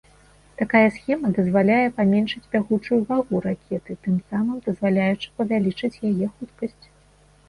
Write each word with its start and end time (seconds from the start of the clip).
Такая 0.59 0.87
схема 0.93 1.27
дазваляе 1.37 1.89
паменшыць 1.97 2.47
бягучую 2.55 2.97
вагу 3.09 3.41
ракеты, 3.47 3.97
тым 4.07 4.15
самым 4.31 4.57
дазваляючы 4.69 5.27
павялічыць 5.43 6.01
яе 6.11 6.31
хуткасць. 6.35 6.85